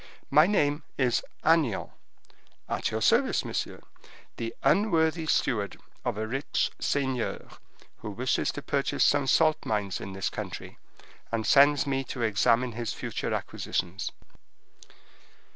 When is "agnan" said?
1.45-1.91